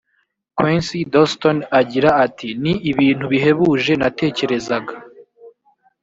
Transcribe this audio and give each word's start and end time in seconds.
quincy 0.57 0.99
dotson 1.13 1.57
agira 1.79 2.09
ati 2.25 2.49
ni 2.63 2.73
ibintu 2.91 3.25
bihebuje 3.31 3.91
natekerezaga 4.01 4.93